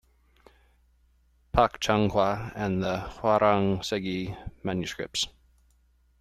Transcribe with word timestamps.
"Pak 1.51 1.79
Ch'anghwa 1.79 2.51
and 2.55 2.81
the 2.81 3.01
"Hwarang 3.21 3.81
segi" 3.81 4.35
Manuscripts. 4.63 5.27